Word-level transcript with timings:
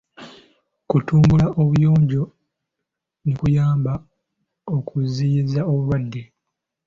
Kutumbula 0.89 1.45
obuyonjo 1.61 2.23
ne 3.23 3.33
kuyamba 3.39 3.93
okuziyiza 4.75 5.61
obulwadde. 5.71 6.21